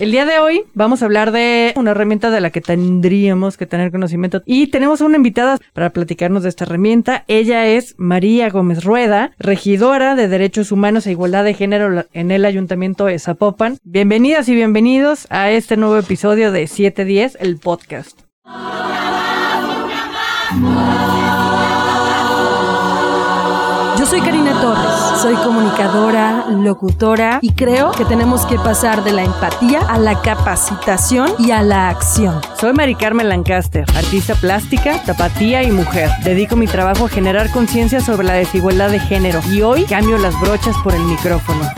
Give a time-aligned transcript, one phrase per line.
[0.00, 3.66] El día de hoy vamos a hablar de una herramienta de la que tendríamos que
[3.66, 7.24] tener conocimiento y tenemos una invitada para platicarnos de esta herramienta.
[7.28, 12.46] Ella es María Gómez Rueda, regidora de Derechos Humanos e Igualdad de Género en el
[12.46, 13.76] Ayuntamiento de Zapopan.
[13.82, 18.20] Bienvenidas y bienvenidos a este nuevo episodio de 710, el podcast.
[23.98, 24.89] Yo soy Karina Torres,
[25.20, 31.32] soy comunicadora, locutora y creo que tenemos que pasar de la empatía a la capacitación
[31.38, 32.40] y a la acción.
[32.58, 36.08] Soy Mari Carmen Lancaster, artista plástica, tapatía y mujer.
[36.24, 40.40] Dedico mi trabajo a generar conciencia sobre la desigualdad de género y hoy cambio las
[40.40, 41.68] brochas por el micrófono.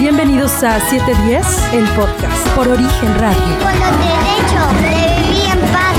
[0.00, 3.38] Bienvenidos a 710, el podcast por Origen Radio.
[3.62, 5.96] Con los derechos de vivir en paz.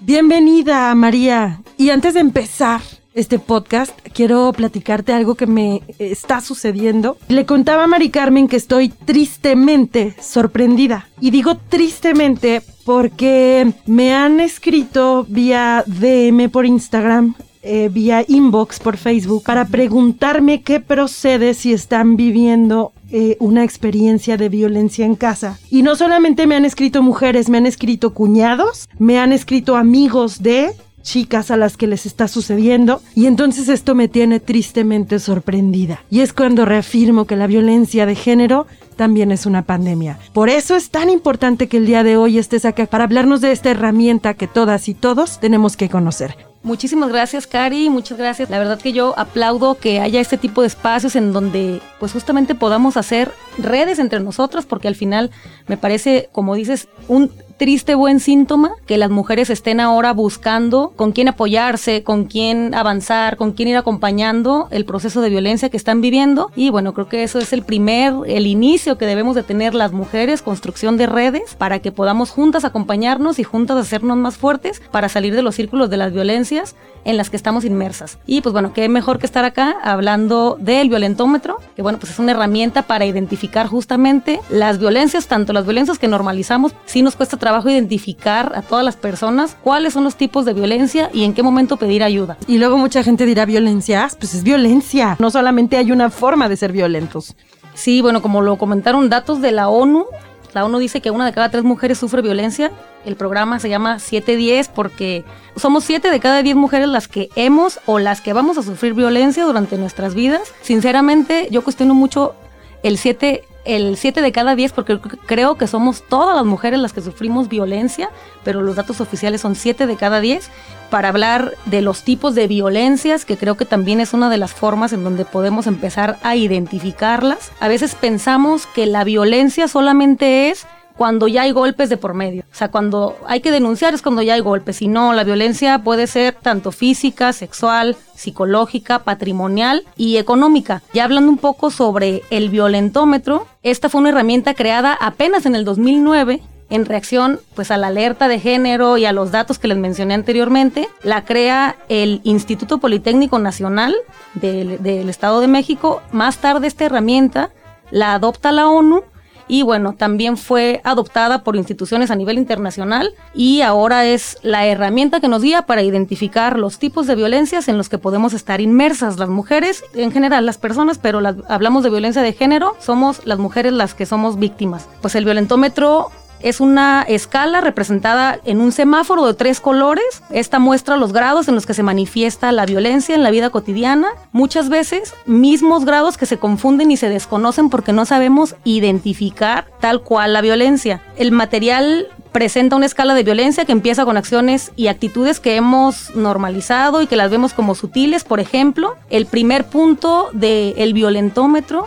[0.00, 1.62] Bienvenida, María.
[1.78, 2.82] Y antes de empezar
[3.14, 7.16] este podcast, quiero platicarte algo que me está sucediendo.
[7.28, 11.08] Le contaba a Mari Carmen que estoy tristemente sorprendida.
[11.20, 17.34] Y digo tristemente porque me han escrito vía DM por Instagram
[17.66, 24.36] eh, vía inbox por Facebook para preguntarme qué procede si están viviendo eh, una experiencia
[24.36, 25.58] de violencia en casa.
[25.70, 30.42] Y no solamente me han escrito mujeres, me han escrito cuñados, me han escrito amigos
[30.42, 30.72] de
[31.04, 36.02] chicas a las que les está sucediendo y entonces esto me tiene tristemente sorprendida.
[36.10, 40.18] Y es cuando reafirmo que la violencia de género también es una pandemia.
[40.32, 43.52] Por eso es tan importante que el día de hoy estés acá para hablarnos de
[43.52, 46.36] esta herramienta que todas y todos tenemos que conocer.
[46.64, 48.48] Muchísimas gracias, Cari, muchas gracias.
[48.48, 52.54] La verdad que yo aplaudo que haya este tipo de espacios en donde pues justamente
[52.54, 55.30] podamos hacer redes entre nosotros, porque al final
[55.66, 61.12] me parece, como dices, un triste buen síntoma que las mujeres estén ahora buscando con
[61.12, 66.00] quién apoyarse, con quién avanzar, con quién ir acompañando el proceso de violencia que están
[66.00, 66.50] viviendo.
[66.56, 69.92] Y bueno, creo que eso es el primer, el inicio que debemos de tener las
[69.92, 75.08] mujeres, construcción de redes, para que podamos juntas acompañarnos y juntas hacernos más fuertes para
[75.08, 76.74] salir de los círculos de las violencias
[77.04, 78.18] en las que estamos inmersas.
[78.26, 82.18] Y pues bueno, qué mejor que estar acá hablando del violentómetro, que bueno, pues es
[82.18, 87.36] una herramienta para identificar justamente las violencias, tanto las violencias que normalizamos, sí nos cuesta
[87.44, 91.42] trabajo identificar a todas las personas cuáles son los tipos de violencia y en qué
[91.42, 92.38] momento pedir ayuda.
[92.46, 96.56] Y luego mucha gente dirá violencia, pues es violencia, no solamente hay una forma de
[96.56, 97.36] ser violentos.
[97.74, 100.06] Sí, bueno, como lo comentaron datos de la ONU,
[100.54, 102.70] la ONU dice que una de cada tres mujeres sufre violencia.
[103.04, 105.22] El programa se llama 710 porque
[105.54, 108.94] somos siete de cada diez mujeres las que hemos o las que vamos a sufrir
[108.94, 110.54] violencia durante nuestras vidas.
[110.62, 112.36] Sinceramente, yo cuestiono mucho
[112.82, 116.92] el 7 el 7 de cada 10 porque creo que somos todas las mujeres las
[116.92, 118.10] que sufrimos violencia,
[118.44, 120.50] pero los datos oficiales son 7 de cada 10
[120.90, 124.52] para hablar de los tipos de violencias, que creo que también es una de las
[124.52, 127.52] formas en donde podemos empezar a identificarlas.
[127.60, 132.44] A veces pensamos que la violencia solamente es cuando ya hay golpes de por medio.
[132.52, 134.82] O sea, cuando hay que denunciar es cuando ya hay golpes.
[134.82, 140.82] Y no, la violencia puede ser tanto física, sexual, psicológica, patrimonial y económica.
[140.92, 145.64] Ya hablando un poco sobre el violentómetro, esta fue una herramienta creada apenas en el
[145.64, 149.76] 2009 en reacción pues a la alerta de género y a los datos que les
[149.76, 153.94] mencioné anteriormente, la crea el Instituto Politécnico Nacional
[154.34, 156.02] del, del Estado de México.
[156.10, 157.50] Más tarde esta herramienta
[157.90, 159.04] la adopta la ONU
[159.48, 165.20] y bueno, también fue adoptada por instituciones a nivel internacional y ahora es la herramienta
[165.20, 169.18] que nos guía para identificar los tipos de violencias en los que podemos estar inmersas
[169.18, 173.72] las mujeres, en general las personas, pero hablamos de violencia de género, somos las mujeres
[173.72, 174.88] las que somos víctimas.
[175.00, 176.10] Pues el violentómetro
[176.40, 180.22] es una escala representada en un semáforo de tres colores.
[180.30, 184.08] Esta muestra los grados en los que se manifiesta la violencia en la vida cotidiana.
[184.32, 190.02] Muchas veces mismos grados que se confunden y se desconocen porque no sabemos identificar tal
[190.02, 191.02] cual la violencia.
[191.16, 196.14] El material presenta una escala de violencia que empieza con acciones y actitudes que hemos
[196.16, 198.24] normalizado y que las vemos como sutiles.
[198.24, 201.86] Por ejemplo, el primer punto del violentómetro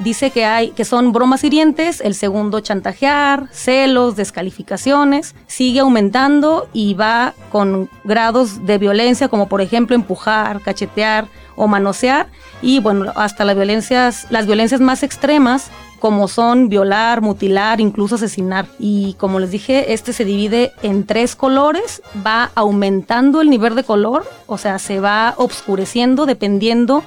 [0.00, 6.94] dice que hay que son bromas hirientes, el segundo chantajear, celos, descalificaciones, sigue aumentando y
[6.94, 12.28] va con grados de violencia como por ejemplo empujar, cachetear o manosear
[12.62, 15.70] y bueno, hasta las violencias las violencias más extremas
[16.00, 18.66] como son violar, mutilar, incluso asesinar.
[18.78, 23.84] Y como les dije, este se divide en tres colores, va aumentando el nivel de
[23.84, 27.04] color, o sea, se va obscureciendo dependiendo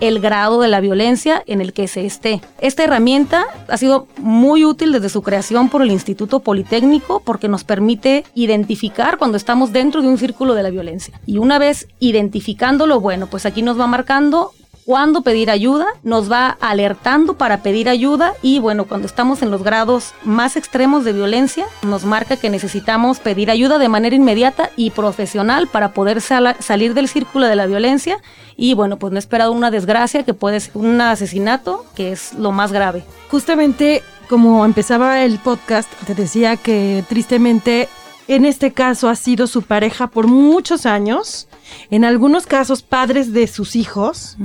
[0.00, 2.40] el grado de la violencia en el que se esté.
[2.60, 7.64] Esta herramienta ha sido muy útil desde su creación por el Instituto Politécnico porque nos
[7.64, 11.20] permite identificar cuando estamos dentro de un círculo de la violencia.
[11.26, 14.52] Y una vez identificándolo, bueno, pues aquí nos va marcando
[14.86, 19.64] cuándo pedir ayuda, nos va alertando para pedir ayuda y bueno, cuando estamos en los
[19.64, 24.90] grados más extremos de violencia, nos marca que necesitamos pedir ayuda de manera inmediata y
[24.90, 28.18] profesional para poder salir del círculo de la violencia
[28.56, 32.32] y bueno, pues no he esperado una desgracia que puede ser un asesinato, que es
[32.34, 33.04] lo más grave.
[33.28, 37.88] Justamente como empezaba el podcast, te decía que tristemente
[38.28, 41.48] en este caso ha sido su pareja por muchos años,
[41.90, 44.36] en algunos casos padres de sus hijos,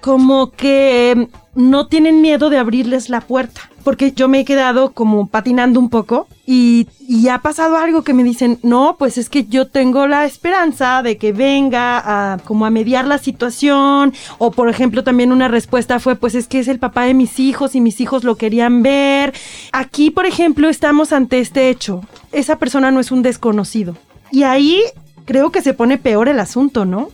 [0.00, 5.26] como que no tienen miedo de abrirles la puerta, porque yo me he quedado como
[5.26, 9.44] patinando un poco y, y ha pasado algo que me dicen, no, pues es que
[9.44, 11.98] yo tengo la esperanza de que venga
[12.34, 16.46] a como a mediar la situación o por ejemplo también una respuesta fue, pues es
[16.46, 19.34] que es el papá de mis hijos y mis hijos lo querían ver.
[19.72, 22.02] Aquí, por ejemplo, estamos ante este hecho.
[22.32, 23.96] Esa persona no es un desconocido.
[24.30, 24.80] Y ahí
[25.24, 27.10] creo que se pone peor el asunto, ¿no?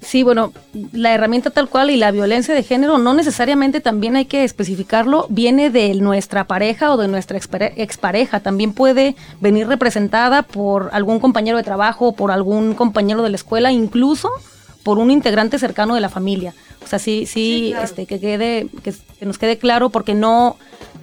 [0.00, 0.52] Sí, bueno,
[0.92, 5.26] la herramienta tal cual y la violencia de género no necesariamente también hay que especificarlo,
[5.30, 11.20] viene de nuestra pareja o de nuestra expare- expareja, también puede venir representada por algún
[11.20, 14.28] compañero de trabajo, por algún compañero de la escuela, incluso
[14.82, 16.52] por un integrante cercano de la familia.
[16.84, 20.56] O sea, sí, sí, este, que quede, que, que nos quede claro, porque no,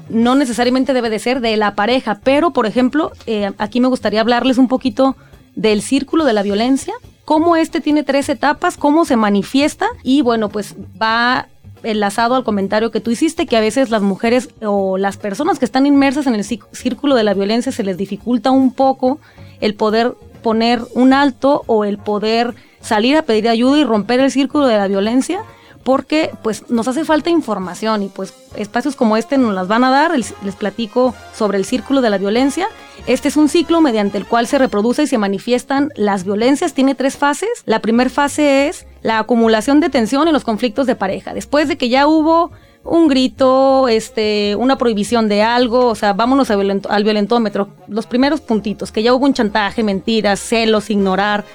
[0.09, 4.21] no necesariamente debe de ser de la pareja, pero por ejemplo, eh, aquí me gustaría
[4.21, 5.15] hablarles un poquito
[5.56, 6.94] del círculo de la violencia,
[7.25, 11.48] cómo este tiene tres etapas, cómo se manifiesta y bueno, pues va
[11.83, 15.65] enlazado al comentario que tú hiciste, que a veces las mujeres o las personas que
[15.65, 19.19] están inmersas en el cí- círculo de la violencia se les dificulta un poco
[19.62, 20.13] el poder
[20.44, 24.77] poner un alto o el poder salir a pedir ayuda y romper el círculo de
[24.77, 25.42] la violencia
[25.83, 29.92] porque pues nos hace falta información y pues espacios como este nos las van a
[29.92, 32.68] dar, les platico sobre el círculo de la violencia.
[33.07, 36.94] Este es un ciclo mediante el cual se reproduce y se manifiestan las violencias, tiene
[36.94, 37.50] tres fases.
[37.66, 41.33] La primera fase es la acumulación de tensión en los conflictos de pareja.
[41.33, 42.51] Después de que ya hubo
[42.84, 47.69] un grito, este, una prohibición de algo, o sea, vámonos al violentómetro.
[47.88, 51.45] Los primeros puntitos, que ya hubo un chantaje, mentiras, celos, ignorar,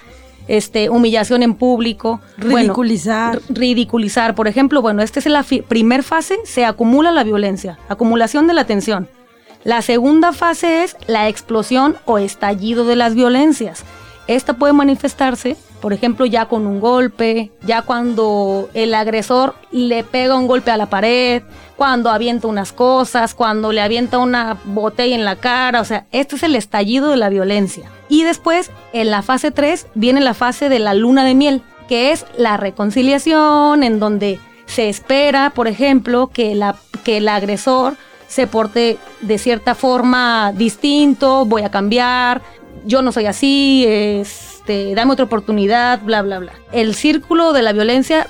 [0.49, 2.21] este, humillación en público.
[2.39, 3.41] Ridiculizar.
[3.49, 8.47] ridiculizar, por ejemplo, bueno, esta es la fi- primer fase, se acumula la violencia, acumulación
[8.47, 9.09] de la tensión.
[9.65, 13.85] La segunda fase es la explosión o estallido de las violencias.
[14.29, 20.35] Esta puede manifestarse, por ejemplo, ya con un golpe, ya cuando el agresor le pega
[20.35, 21.45] un golpe a la pared,
[21.77, 26.35] cuando avienta unas cosas, cuando le avienta una botella en la cara, o sea, este
[26.35, 27.89] es el estallido de la violencia.
[28.09, 32.11] Y después, en la fase 3, viene la fase de la luna de miel, que
[32.11, 36.61] es la reconciliación, en donde se espera, por ejemplo, que,
[37.05, 37.95] que el agresor
[38.27, 42.43] se porte de cierta forma distinto, voy a cambiar,
[42.87, 46.53] yo no soy así, este, dame otra oportunidad, bla, bla, bla.
[46.73, 48.29] El círculo de la violencia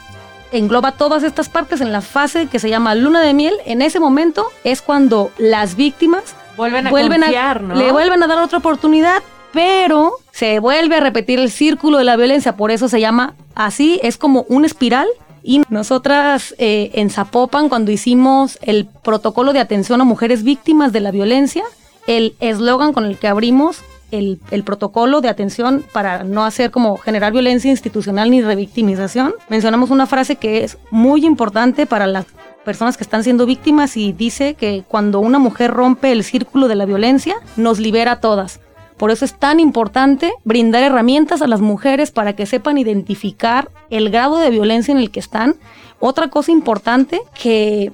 [0.51, 3.55] engloba todas estas partes en la fase que se llama luna de miel.
[3.67, 7.75] En ese momento es cuando las víctimas Vuelven a confiar, ¿no?
[7.75, 9.23] le vuelven a dar otra oportunidad,
[9.53, 14.01] pero se vuelve a repetir el círculo de la violencia, por eso se llama así,
[14.03, 15.07] es como una espiral.
[15.43, 20.99] Y nosotras eh, en Zapopan, cuando hicimos el protocolo de atención a mujeres víctimas de
[20.99, 21.63] la violencia,
[22.09, 27.33] el eslogan con el que abrimos el, protocolo de atención para no hacer como generar
[27.33, 32.27] violencia institucional ni revictimización, mencionamos una frase que es muy importante para las
[32.65, 36.75] personas que están siendo víctimas y dice que cuando una mujer rompe el círculo de
[36.75, 38.61] la violencia, nos libera a todas.
[38.97, 44.11] Por eso es tan importante brindar herramientas a las mujeres para que sepan identificar el
[44.11, 45.57] grado de violencia en el que están.
[46.01, 47.93] Otra cosa importante que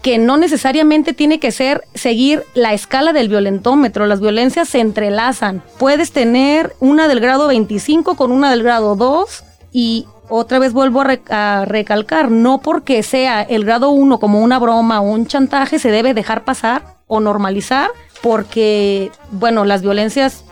[0.00, 4.06] que no necesariamente tiene que ser seguir la escala del violentómetro.
[4.06, 5.62] Las violencias se entrelazan.
[5.78, 11.02] Puedes tener una del grado 25 con una del grado 2 y otra vez vuelvo
[11.02, 15.26] a, rec- a recalcar, no porque sea el grado 1 como una broma o un
[15.26, 17.90] chantaje se debe dejar pasar o normalizar
[18.22, 20.44] porque, bueno, las violencias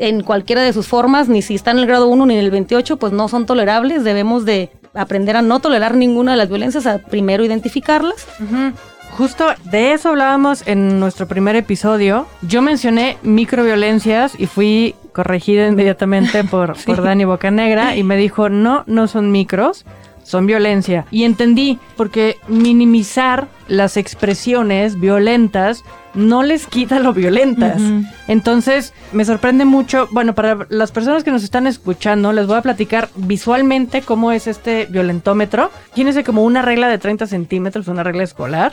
[0.00, 2.50] en cualquiera de sus formas, ni si está en el grado 1 ni en el
[2.50, 4.04] 28, pues no son tolerables.
[4.04, 8.26] Debemos de aprender a no tolerar ninguna de las violencias, a primero identificarlas.
[9.10, 12.26] Justo de eso hablábamos en nuestro primer episodio.
[12.42, 18.84] Yo mencioné microviolencias y fui corregida inmediatamente por, por Dani Bocanegra y me dijo, no,
[18.86, 19.84] no son micros,
[20.28, 21.06] son violencia.
[21.10, 27.80] Y entendí, porque minimizar las expresiones violentas no les quita lo violentas.
[28.26, 32.62] Entonces, me sorprende mucho, bueno, para las personas que nos están escuchando, les voy a
[32.62, 35.70] platicar visualmente cómo es este violentómetro.
[35.94, 38.72] Tiene como una regla de 30 centímetros, una regla escolar,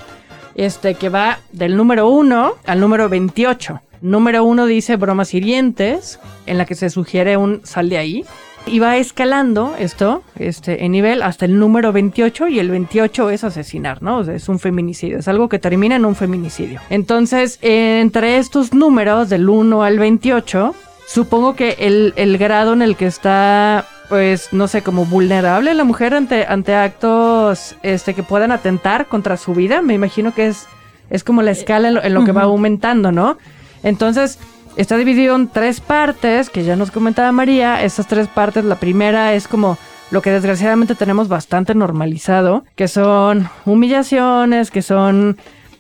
[0.55, 3.81] este que va del número 1 al número 28.
[4.01, 8.25] Número 1 dice bromas hirientes, en la que se sugiere un sal de ahí.
[8.67, 13.43] Y va escalando esto, este, en nivel hasta el número 28 y el 28 es
[13.43, 14.17] asesinar, ¿no?
[14.17, 16.79] O sea, es un feminicidio, es algo que termina en un feminicidio.
[16.89, 20.73] Entonces, entre estos números del 1 al 28,
[21.07, 25.83] supongo que el, el grado en el que está pues no sé, como vulnerable la
[25.83, 29.81] mujer ante, ante actos este, que puedan atentar contra su vida.
[29.81, 30.67] Me imagino que es,
[31.09, 33.37] es como la escala en lo, en lo que va aumentando, ¿no?
[33.83, 34.39] Entonces,
[34.75, 37.83] está dividido en tres partes, que ya nos comentaba María.
[37.83, 39.77] Esas tres partes, la primera es como
[40.11, 45.37] lo que desgraciadamente tenemos bastante normalizado, que son humillaciones, que son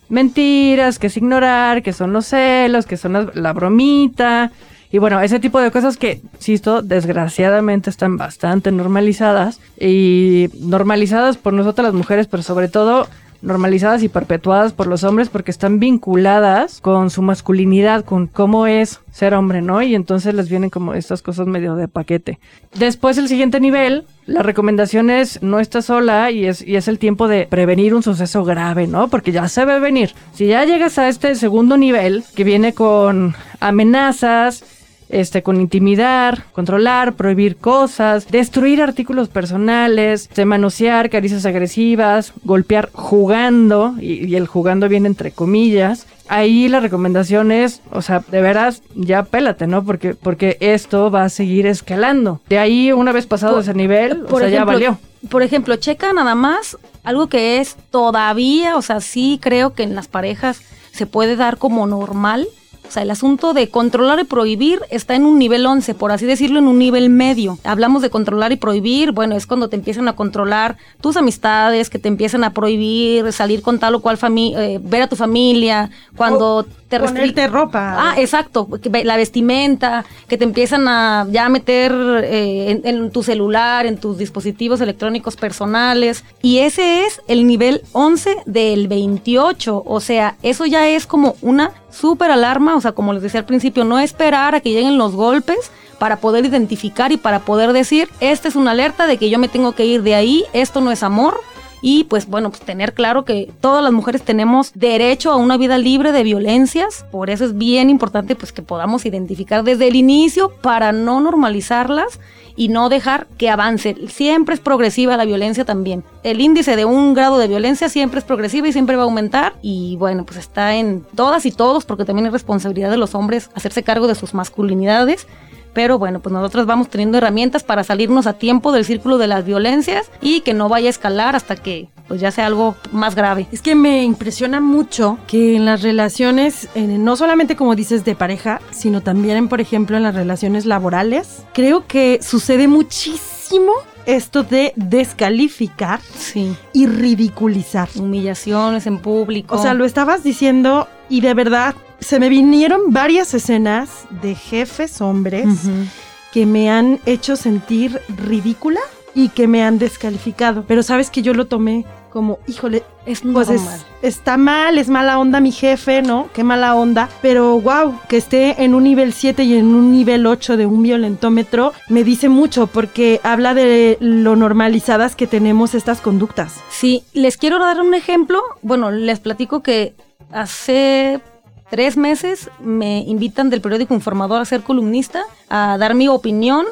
[0.09, 4.51] mentiras, que es ignorar, que son los celos, que son la, la bromita.
[4.91, 9.59] Y bueno, ese tipo de cosas que, insisto, desgraciadamente están bastante normalizadas.
[9.79, 13.07] Y normalizadas por nosotras las mujeres, pero sobre todo
[13.45, 18.99] normalizadas y perpetuadas por los hombres porque están vinculadas con su masculinidad, con cómo es
[19.11, 19.81] ser hombre, ¿no?
[19.81, 22.39] Y entonces les vienen como estas cosas medio de paquete.
[22.77, 26.99] Después el siguiente nivel, la recomendación es no estás sola y es, y es el
[26.99, 29.07] tiempo de prevenir un suceso grave, ¿no?
[29.07, 30.13] Porque ya se ve venir.
[30.33, 34.63] Si ya llegas a este segundo nivel, que viene con amenazas,
[35.09, 43.95] este, con intimidar, controlar, prohibir cosas, destruir artículos personales, de manosear, caricias agresivas, golpear jugando,
[43.99, 46.07] y, y, el jugando viene entre comillas.
[46.27, 49.83] Ahí la recomendación es, o sea, de veras, ya pélate, ¿no?
[49.83, 52.41] Porque, porque esto va a seguir escalando.
[52.49, 54.99] De ahí, una vez pasado por, ese nivel, o sea, ejemplo, ya valió.
[55.29, 59.95] Por ejemplo, checa nada más algo que es todavía, o sea, sí creo que en
[59.95, 62.47] las parejas se puede dar como normal
[62.87, 66.25] o sea, el asunto de controlar y prohibir está en un nivel 11, por así
[66.25, 67.57] decirlo, en un nivel medio.
[67.63, 71.99] Hablamos de controlar y prohibir, bueno, es cuando te empiezan a controlar tus amistades, que
[71.99, 75.89] te empiezan a prohibir salir con tal o cual familia, eh, ver a tu familia,
[76.15, 76.65] cuando...
[76.87, 77.95] Te ponerte ropa.
[77.97, 78.69] Ah, exacto,
[79.03, 81.91] la vestimenta, que te empiezan a ya meter
[82.23, 86.23] eh, en, en, tu celular, en tus dispositivos electrónicos personales.
[86.43, 89.83] Y ese es el nivel 11 del 28.
[89.83, 92.75] O sea, eso ya es como una súper alarma.
[92.75, 96.17] O sea, como les decía al principio, no esperar a que lleguen los golpes para
[96.17, 99.71] poder identificar y para poder decir, esta es una alerta de que yo me tengo
[99.71, 101.39] que ir de ahí, esto no es amor,
[101.81, 105.77] y pues bueno, pues tener claro que todas las mujeres tenemos derecho a una vida
[105.77, 110.49] libre de violencias, por eso es bien importante pues que podamos identificar desde el inicio
[110.61, 112.19] para no normalizarlas
[112.55, 113.95] y no dejar que avance.
[114.07, 116.03] Siempre es progresiva la violencia también.
[116.23, 119.53] El índice de un grado de violencia siempre es progresiva y siempre va a aumentar
[119.61, 123.49] y bueno, pues está en todas y todos porque también es responsabilidad de los hombres
[123.53, 125.27] hacerse cargo de sus masculinidades
[125.75, 129.45] pero bueno, pues nosotros vamos teniendo herramientas para salirnos a tiempo del círculo de las
[129.45, 133.47] violencias y que no vaya a escalar hasta que pues ya sea algo más grave.
[133.51, 138.15] Es que me impresiona mucho que en las relaciones, en, no solamente como dices de
[138.15, 143.73] pareja, sino también, por ejemplo, en las relaciones laborales, creo que sucede muchísimo
[144.05, 146.55] esto de descalificar sí.
[146.73, 147.89] y ridiculizar.
[147.95, 149.55] Humillaciones en público.
[149.55, 153.89] O sea, lo estabas diciendo y de verdad se me vinieron varias escenas
[154.21, 155.87] de jefes hombres uh -huh.
[156.31, 158.81] que me han hecho sentir ridícula
[159.13, 160.65] y que me han descalificado.
[160.67, 161.85] Pero sabes que yo lo tomé
[162.15, 163.61] como, híjole, es pues es,
[164.01, 166.29] está mal, es mala onda mi jefe, ¿no?
[166.33, 167.09] Qué mala onda.
[167.21, 170.81] Pero wow, que esté en un nivel 7 y en un nivel 8 de un
[170.81, 176.53] violentómetro me dice mucho porque habla de lo normalizadas que tenemos estas conductas.
[176.69, 178.41] Sí, les quiero dar un ejemplo.
[178.61, 179.93] Bueno, les platico que
[180.31, 181.19] hace
[181.69, 186.65] tres meses me invitan del periódico Informador a ser columnista, a dar mi opinión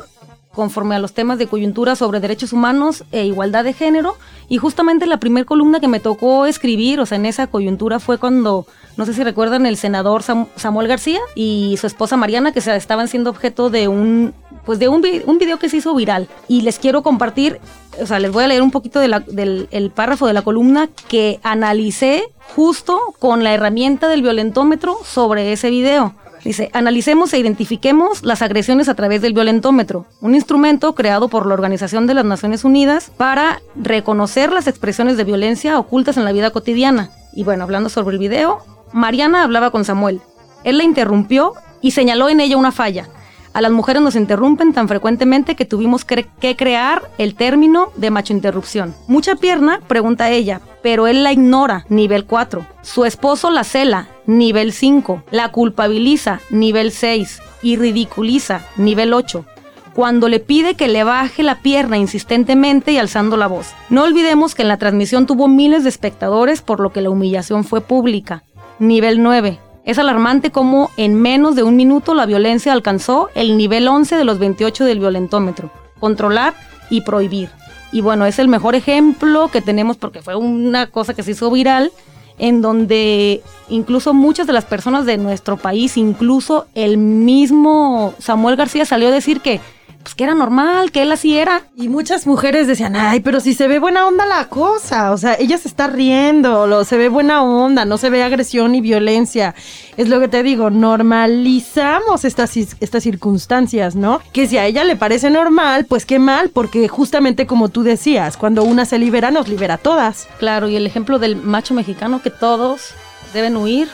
[0.54, 4.16] conforme a los temas de coyuntura sobre derechos humanos e igualdad de género.
[4.50, 8.20] Y justamente la primera columna que me tocó escribir, o sea, en esa coyuntura fue
[8.20, 12.62] cuando, no sé si recuerdan, el senador Sam Samuel García y su esposa Mariana, que
[12.62, 14.34] se estaban siendo objeto de un,
[14.66, 16.28] pues de un, vi un video que se hizo viral.
[16.48, 17.60] Y les quiero compartir,
[18.02, 21.40] o sea, les voy a leer un poquito del el párrafo de la columna que
[21.44, 22.24] analicé
[22.56, 26.14] justo con la herramienta del violentómetro sobre ese video.
[26.44, 31.54] Dice, analicemos e identifiquemos las agresiones a través del violentómetro, un instrumento creado por la
[31.54, 36.52] Organización de las Naciones Unidas para reconocer las expresiones de violencia ocultas en la vida
[36.52, 37.12] cotidiana.
[37.32, 38.60] Y bueno, hablando sobre el video,
[38.94, 40.22] Mariana hablaba con Samuel.
[40.64, 43.10] Él la interrumpió y señaló en ella una falla.
[43.54, 48.34] A las mujeres nos interrumpen tan frecuentemente que tuvimos que, crear el término de macho
[48.34, 48.96] interrupción.
[49.08, 52.66] Mucha pierna, pregunta ella, pero él la ignora, nivel 4.
[52.82, 55.24] Su esposo la cela, nivel 5.
[55.30, 57.42] La culpabiliza, nivel 6.
[57.62, 59.46] Y ridiculiza, nivel 8
[59.94, 63.74] cuando le pide que le baje la pierna insistentemente y alzando la voz.
[63.90, 67.64] No olvidemos que en la transmisión tuvo miles de espectadores, por lo que la humillación
[67.64, 68.44] fue pública.
[68.80, 69.60] Nivel 9.
[69.86, 74.24] Es alarmante cómo en menos de un minuto la violencia alcanzó el nivel 11 de
[74.24, 75.72] los 28 del violentómetro.
[76.00, 76.54] controlar
[76.90, 77.50] y prohibir.
[77.94, 81.50] Y bueno, es el mejor ejemplo que tenemos porque fue una cosa que se hizo
[81.50, 81.94] viral
[82.38, 88.86] en donde incluso muchas de las personas de nuestro país, incluso el mismo Samuel García
[88.86, 89.62] salió a decir que
[90.04, 91.64] pues que era normal, que él así era.
[91.76, 95.36] Y muchas mujeres decían, ay, pero si se ve buena onda la cosa, o sea,
[95.40, 99.56] ella se está riendo, lo, se ve buena onda, no se ve agresión y violencia.
[99.96, 104.22] Es lo que te digo, normalizamos estas, estas circunstancias, ¿no?
[104.34, 108.38] Que si a ella le parece normal, pues qué mal, porque justamente como tú decías,
[108.38, 110.28] cuando una se libera, nos libera a todas.
[110.38, 112.94] Claro, y el ejemplo del macho mexicano que todos
[113.34, 113.90] deben huir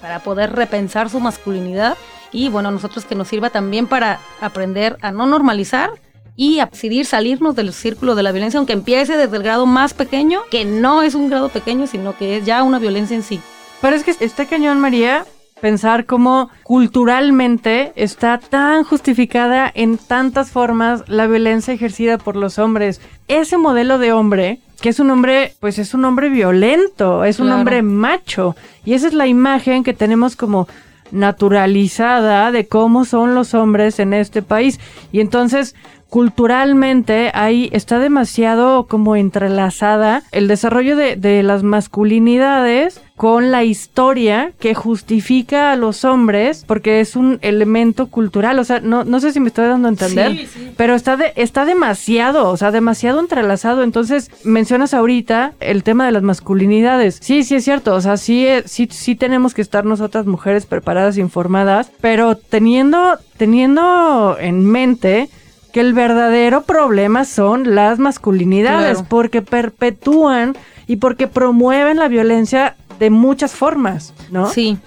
[0.00, 1.96] para poder repensar su masculinidad
[2.34, 5.90] y bueno, nosotros que nos sirva también para aprender a no normalizar
[6.36, 9.94] y a decidir salirnos del círculo de la violencia, aunque empiece desde el grado más
[9.94, 13.40] pequeño, que no es un grado pequeño, sino que es ya una violencia en sí.
[13.80, 15.24] Pero es que este cañón, María,
[15.60, 23.00] pensar cómo culturalmente está tan justificada en tantas formas la violencia ejercida por los hombres.
[23.28, 27.52] Ese modelo de hombre, que es un hombre, pues es un hombre violento, es un
[27.52, 28.56] hombre macho.
[28.84, 30.66] Y esa es la imagen que tenemos como
[31.14, 34.80] naturalizada de cómo son los hombres en este país.
[35.12, 35.74] Y entonces,
[36.14, 44.52] culturalmente, ahí está demasiado como entrelazada el desarrollo de, de las masculinidades con la historia
[44.60, 49.32] que justifica a los hombres, porque es un elemento cultural, o sea, no, no sé
[49.32, 53.82] si me estoy dando a entender, pero está, de, está demasiado, o sea, demasiado entrelazado.
[53.82, 57.18] Entonces, mencionas ahorita el tema de las masculinidades.
[57.20, 60.64] Sí, sí es cierto, o sea, sí, eh, sí, sí tenemos que estar nosotras mujeres
[60.64, 65.28] preparadas, informadas, pero teniendo, teniendo en mente
[65.74, 73.10] que el verdadero problema son las masculinidades, porque perpetúan y porque promueven la violencia de
[73.10, 74.48] muchas formas, ¿no?
[74.48, 74.78] Sí,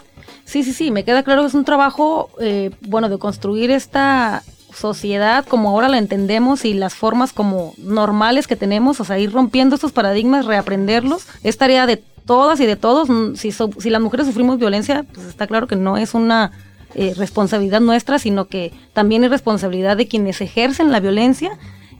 [0.46, 4.44] sí, sí, sí, me queda claro que es un trabajo, eh, bueno, de construir esta
[4.74, 9.34] sociedad como ahora la entendemos y las formas como normales que tenemos, o sea, ir
[9.34, 13.10] rompiendo estos paradigmas, reaprenderlos, es tarea de todas y de todos.
[13.10, 16.53] Mm, si, si las mujeres sufrimos violencia, pues está claro que no es una
[16.98, 21.51] eh, responsabilidad nuestra, sino que también es responsabilidad de quienes ejercen la violencia.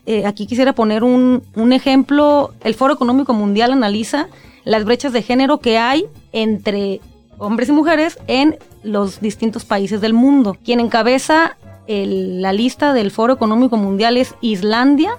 [0.06, 4.28] Eh, aquí quisiera poner un, un ejemplo, el Foro Económico Mundial analiza
[4.66, 7.00] las brechas de género que hay entre
[7.38, 10.58] hombres y mujeres en los distintos países del mundo.
[10.64, 11.58] Quien encabeza
[11.88, 15.12] la lista del Foro Económico Mundial es Islandia,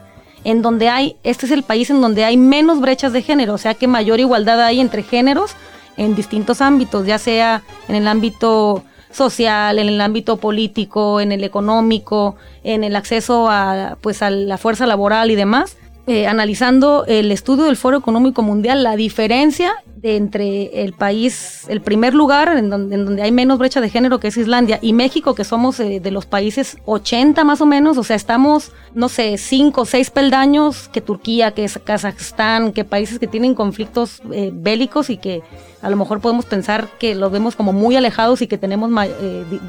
[0.44, 3.58] en donde hay, este es el país en donde hay menos brechas de género, o
[3.58, 5.52] sea que mayor igualdad hay entre géneros
[5.96, 11.44] en distintos ámbitos, ya sea en el ámbito social, en el ámbito político, en el
[11.44, 15.76] económico, en el acceso a, pues, a la fuerza laboral y demás.
[16.10, 21.82] Eh, analizando el estudio del Foro Económico Mundial, la diferencia de entre el país, el
[21.82, 25.44] primer lugar en donde, hay menos brecha de género, que es Islandia, y México, que
[25.44, 29.82] somos eh, de los países 80 más o menos, o sea, estamos, no sé, 5
[29.82, 35.10] o 6 peldaños que Turquía, que es Kazajstán, que países que tienen conflictos eh, bélicos
[35.10, 35.42] y que
[35.82, 38.90] a lo mejor podemos pensar que los vemos como muy alejados y que tenemos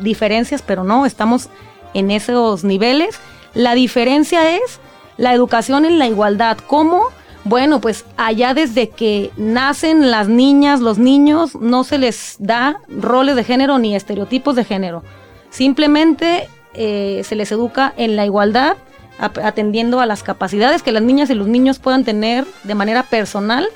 [0.02, 1.50] diferencias, pero no, estamos
[1.94, 3.20] en esos niveles.
[3.54, 4.80] La diferencia es
[5.20, 6.58] la educación en la igualdad.
[6.66, 7.04] ¿Cómo?
[7.44, 13.36] Bueno, pues allá desde que nacen las niñas, los niños, no se les da roles
[13.36, 15.04] de género ni estereotipos de género.
[15.50, 18.78] Simplemente eh, se les educa en la igualdad,
[19.20, 23.68] atendiendo a las capacidades que las niñas y los niños puedan tener de manera personal.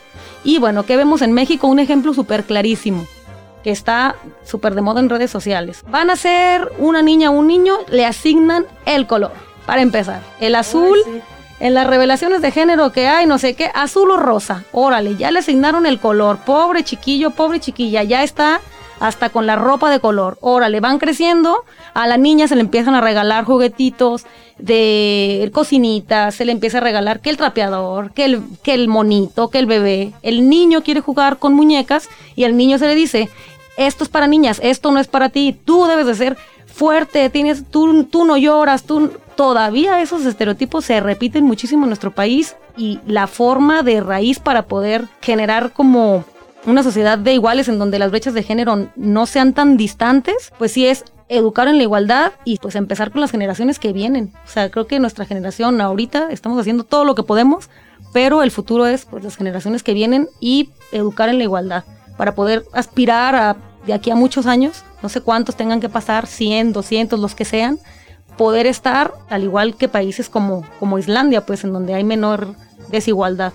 [0.46, 1.68] Y bueno, ¿qué vemos en México?
[1.68, 3.06] Un ejemplo súper clarísimo
[3.64, 5.84] que está súper de moda en redes sociales.
[5.90, 9.53] Van a ser una niña o un niño, le asignan el color.
[9.66, 10.98] Para empezar, el azul
[11.60, 14.66] en las revelaciones de género que hay, no sé qué, azul o rosa.
[14.74, 16.40] Órale, ya le asignaron el color.
[16.40, 18.60] Pobre chiquillo, pobre chiquilla, ya está
[19.00, 20.38] hasta con la ropa de color.
[20.42, 24.26] Órale, van creciendo, a la niña se le empiezan a regalar juguetitos
[24.58, 29.50] de cocinita, se le empieza a regalar que el trapeador, que el, que el monito,
[29.50, 30.14] que el bebé.
[30.22, 33.30] El niño quiere jugar con muñecas y al niño se le dice,
[33.78, 36.38] esto es para niñas, esto no es para ti, tú debes de ser
[36.74, 42.12] fuerte, tienes, tú, tú no lloras, tú todavía esos estereotipos se repiten muchísimo en nuestro
[42.12, 46.26] país y la forma de raíz para poder generar como
[46.66, 50.72] una sociedad de iguales en donde las brechas de género no sean tan distantes, pues
[50.72, 54.32] sí es educar en la igualdad y pues empezar con las generaciones que vienen.
[54.46, 57.70] O sea, creo que nuestra generación ahorita estamos haciendo todo lo que podemos,
[58.14, 61.84] pero el futuro es pues las generaciones que vienen y educar en la igualdad
[62.18, 66.28] para poder aspirar a de aquí a muchos años, no sé cuántos tengan que pasar,
[66.28, 67.80] 100, 200, los que sean,
[68.38, 72.56] poder estar al igual que países como, como Islandia, pues en donde hay menor
[72.90, 73.54] desigualdad.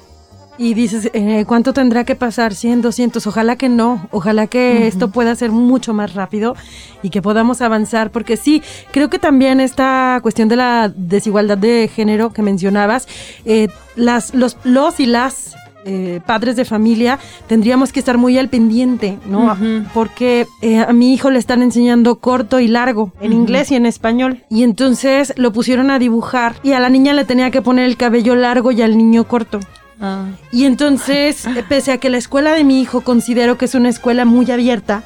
[0.60, 2.52] Y dices, eh, ¿cuánto tendrá que pasar?
[2.52, 3.24] 100, 200.
[3.28, 4.08] Ojalá que no.
[4.10, 6.56] Ojalá que esto pueda ser mucho más rápido
[7.00, 8.10] y que podamos avanzar.
[8.10, 8.60] Porque sí,
[8.90, 13.06] creo que también esta cuestión de la desigualdad de género que mencionabas,
[13.44, 18.48] eh, las, los, los y las eh, padres de familia tendríamos que estar muy al
[18.48, 19.56] pendiente, ¿no?
[19.94, 23.86] Porque eh, a mi hijo le están enseñando corto y largo en inglés y en
[23.86, 24.44] español.
[24.50, 27.96] Y entonces lo pusieron a dibujar y a la niña le tenía que poner el
[27.96, 29.60] cabello largo y al niño corto.
[30.00, 30.26] Ah.
[30.52, 33.88] Y entonces, eh, pese a que la escuela de mi hijo considero que es una
[33.88, 35.02] escuela muy abierta,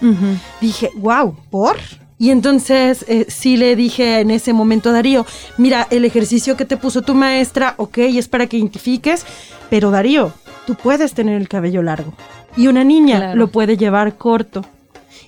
[0.61, 1.77] dije, wow, ¿por?
[2.23, 5.27] Y entonces eh, sí le dije en ese momento a Darío,
[5.59, 9.27] mira, el ejercicio que te puso tu maestra, ok, es para que identifiques,
[9.69, 10.33] pero Darío,
[10.67, 12.13] tú puedes tener el cabello largo.
[12.57, 13.37] Y una niña Claro.
[13.37, 14.65] lo puede llevar corto.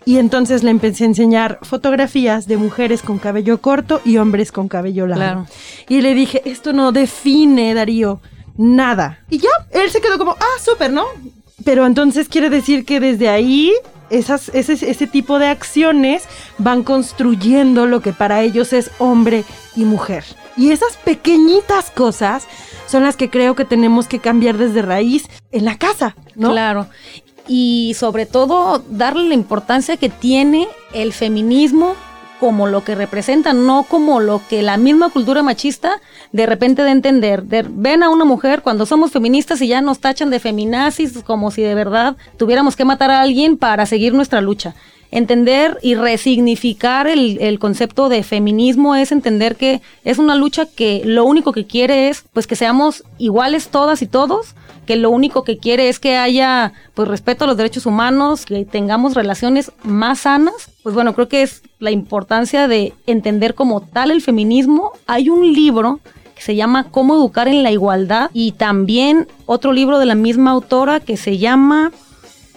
[0.06, 4.68] Y entonces le empecé a enseñar fotografías de mujeres con cabello corto y hombres con
[4.68, 5.44] cabello largo.
[5.44, 5.46] Claro.
[5.88, 8.20] Y le dije, esto no define, Darío,
[8.58, 9.20] nada.
[9.30, 11.04] Y ya, él se quedó como, ah, súper, ¿no?
[11.64, 13.72] Pero entonces quiere decir que desde ahí
[14.10, 16.24] esas, ese, ese tipo de acciones
[16.58, 19.44] van construyendo lo que para ellos es hombre
[19.74, 20.24] y mujer.
[20.56, 22.46] Y esas pequeñitas cosas
[22.86, 26.50] son las que creo que tenemos que cambiar desde raíz en la casa, ¿no?
[26.52, 26.86] Claro.
[27.48, 31.94] Y sobre todo darle la importancia que tiene el feminismo
[32.40, 36.00] como lo que representa, no como lo que la misma cultura machista
[36.32, 37.42] de repente de entender.
[37.44, 41.50] De- ven a una mujer cuando somos feministas y ya nos tachan de feminazis como
[41.50, 44.74] si de verdad tuviéramos que matar a alguien para seguir nuestra lucha.
[45.14, 51.24] Entender y resignificar el, concepto de feminismo es entender que es una lucha que lo
[51.24, 55.56] único que quiere es pues que seamos iguales todas y todos, que lo único que
[55.56, 60.68] quiere es que haya pues respeto a los derechos humanos, que tengamos relaciones más sanas.
[60.82, 64.94] Pues bueno, creo que es la importancia de entender como tal el feminismo.
[65.06, 66.00] Hay un libro
[66.34, 70.50] que se llama Cómo educar en la igualdad y también otro libro de la misma
[70.50, 71.92] autora que se llama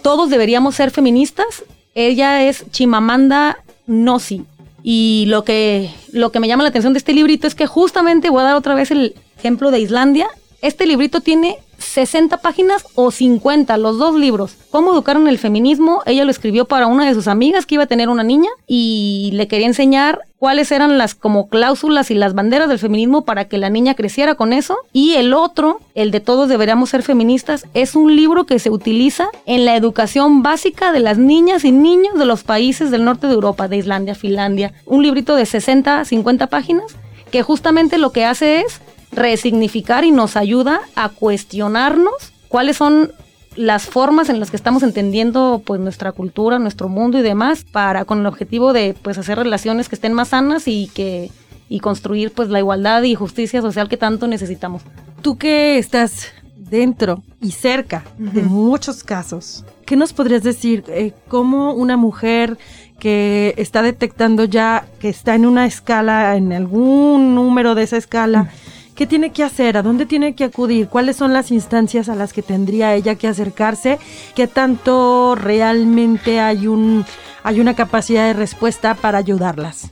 [0.01, 1.63] Todos deberíamos ser feministas.
[1.97, 3.57] Ella es Chimamanda
[3.87, 4.43] Ngozi.
[4.83, 8.29] Y lo que, lo que me llama la atención de este librito es que justamente
[8.29, 10.27] voy a dar otra vez el ejemplo de Islandia.
[10.61, 11.57] Este librito tiene
[11.97, 14.55] 60 páginas o 50, los dos libros.
[14.69, 16.03] Cómo educar en el feminismo.
[16.05, 19.31] Ella lo escribió para una de sus amigas que iba a tener una niña y
[19.33, 23.57] le quería enseñar cuáles eran las como cláusulas y las banderas del feminismo para que
[23.57, 24.77] la niña creciera con eso.
[24.93, 29.29] Y el otro, el de todos deberíamos ser feministas, es un libro que se utiliza
[29.47, 33.33] en la educación básica de las niñas y niños de los países del norte de
[33.33, 34.71] Europa, de Islandia, Finlandia.
[34.85, 36.95] Un librito de 60, 50 páginas
[37.31, 38.81] que justamente lo que hace es
[39.17, 42.13] resignificar y nos ayuda a cuestionarnos
[42.47, 43.11] cuáles son
[43.55, 48.05] las formas en las que estamos entendiendo pues nuestra cultura, nuestro mundo y demás para
[48.05, 51.31] con el objetivo de pues hacer relaciones que estén más sanas y que
[51.69, 54.83] y construir pues la igualdad y justicia social que tanto necesitamos.
[55.21, 60.85] Tú que estás dentro y cerca de muchos casos, ¿qué nos podrías decir?
[60.87, 62.57] Eh, ¿Cómo una mujer
[62.99, 68.51] que está detectando ya que está en una escala, en algún número de esa escala,
[68.97, 69.77] ¿qué tiene que hacer?
[69.77, 70.89] ¿A dónde tiene que acudir?
[70.89, 73.99] ¿Cuáles son las instancias a las que tendría ella que acercarse?
[74.35, 77.05] ¿Qué tanto realmente hay un
[77.43, 79.91] hay una capacidad de respuesta para ayudarlas?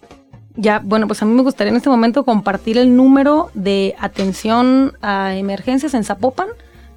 [0.58, 4.94] Ya, bueno, pues a mí me gustaría en este momento compartir el número de atención
[5.02, 6.48] a emergencias en Zapopan.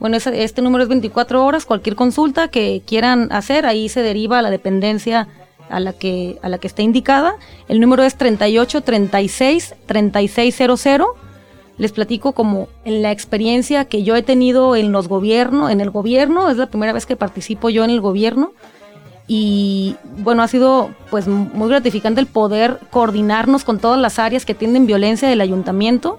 [0.00, 1.66] Bueno, este número es 24 horas.
[1.66, 5.28] Cualquier consulta que quieran hacer, ahí se deriva la dependencia
[5.68, 7.34] a la que, a la que esté indicada.
[7.68, 11.27] El número es 38 36 3600.
[11.78, 15.90] Les platico como en la experiencia que yo he tenido en los gobiernos, en el
[15.90, 18.52] gobierno, es la primera vez que participo yo en el gobierno.
[19.28, 24.54] Y bueno, ha sido pues muy gratificante el poder coordinarnos con todas las áreas que
[24.54, 26.18] tienen violencia del ayuntamiento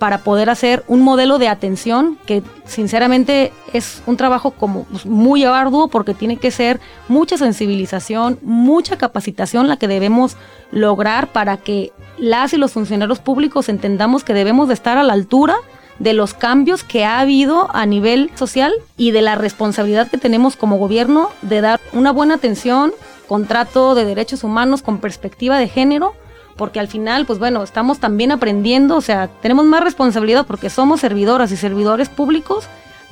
[0.00, 5.44] para poder hacer un modelo de atención que sinceramente es un trabajo como pues, muy
[5.44, 10.38] arduo porque tiene que ser mucha sensibilización, mucha capacitación la que debemos
[10.72, 15.12] lograr para que las y los funcionarios públicos entendamos que debemos de estar a la
[15.12, 15.56] altura
[15.98, 20.56] de los cambios que ha habido a nivel social y de la responsabilidad que tenemos
[20.56, 22.94] como gobierno de dar una buena atención,
[23.28, 26.14] contrato de derechos humanos con perspectiva de género,
[26.56, 31.00] porque al final, pues bueno, estamos también aprendiendo, o sea, tenemos más responsabilidad porque somos
[31.00, 32.66] servidoras y servidores públicos,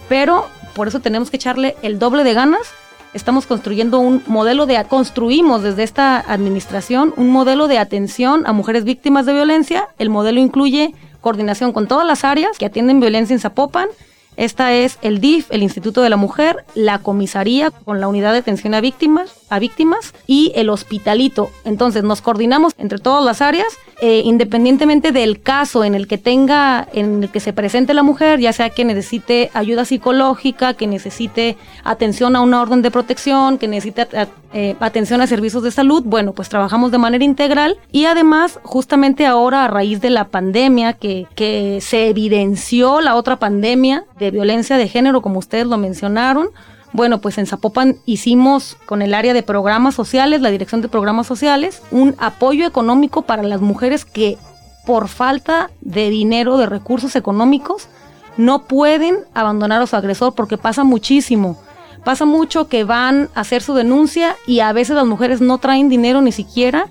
[0.08, 2.72] pero por eso tenemos que echarle el doble de ganas.
[3.14, 8.84] Estamos construyendo un modelo de, construimos desde esta administración un modelo de atención a mujeres
[8.84, 9.88] víctimas de violencia.
[9.98, 13.88] El modelo incluye coordinación con todas las áreas que atienden violencia en Zapopan,
[14.38, 18.38] Esta es el DIF, el Instituto de la Mujer, la comisaría con la unidad de
[18.38, 21.50] atención a víctimas, a víctimas y el hospitalito.
[21.64, 23.66] Entonces nos coordinamos entre todas las áreas,
[24.00, 28.38] eh, independientemente del caso en el que tenga, en el que se presente la mujer,
[28.38, 33.66] ya sea que necesite ayuda psicológica, que necesite atención a una orden de protección, que
[33.66, 34.06] necesite
[34.52, 39.26] eh, atención a servicios de salud, bueno, pues trabajamos de manera integral y además justamente
[39.26, 44.76] ahora a raíz de la pandemia que, que se evidenció la otra pandemia de violencia
[44.76, 46.50] de género, como ustedes lo mencionaron,
[46.92, 51.26] bueno, pues en Zapopan hicimos con el área de programas sociales, la dirección de programas
[51.26, 54.38] sociales, un apoyo económico para las mujeres que
[54.86, 57.88] por falta de dinero, de recursos económicos,
[58.38, 61.60] no pueden abandonar a su agresor porque pasa muchísimo.
[62.04, 65.90] Pasa mucho que van a hacer su denuncia y a veces las mujeres no traen
[65.90, 66.86] dinero ni siquiera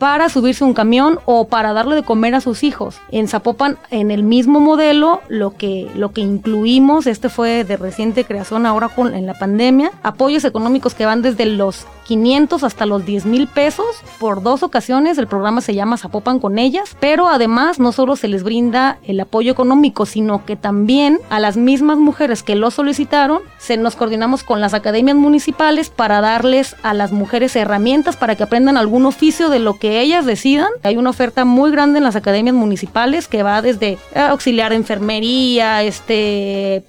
[0.00, 2.96] para subirse un camión o para darle de comer a sus hijos.
[3.12, 8.24] En Zapopan, en el mismo modelo, lo que, lo que incluimos, este fue de reciente
[8.24, 13.06] creación ahora con, en la pandemia, apoyos económicos que van desde los 500 hasta los
[13.06, 13.86] 10 mil pesos
[14.18, 15.16] por dos ocasiones.
[15.16, 19.20] El programa se llama Zapopan con ellas, pero además no solo se les brinda el
[19.20, 24.42] apoyo económico, sino que también a las mismas mujeres que lo solicitaron, se nos coordinamos
[24.42, 29.48] con las academias municipales para darles a las mujeres herramientas para que aprendan algún oficio
[29.48, 30.70] de lo que ellas decidan.
[30.82, 35.84] Hay una oferta muy grande en las academias municipales que va desde eh, auxiliar enfermería,
[35.84, 36.82] este,